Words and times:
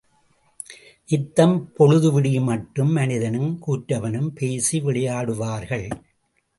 நித்தம் 1.09 1.73
பொழுது 1.73 2.09
விடியுமட்டும் 2.11 2.91
மனிதனுங் 2.91 3.59
கூற்றுவனும் 3.67 4.27
பேசி 4.27 4.79
விளையாடுவார்கள். 4.79 5.89